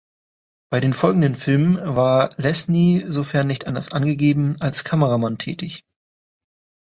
Bei 0.71 0.79
den 0.79 0.93
folgenden 0.93 1.35
Filmen 1.35 1.77
war 1.95 2.31
Lesnie, 2.37 3.05
sofern 3.07 3.45
nicht 3.45 3.67
anders 3.67 3.91
angegeben, 3.91 4.59
als 4.59 4.83
Kameramann 4.83 5.37
tätig. 5.37 5.85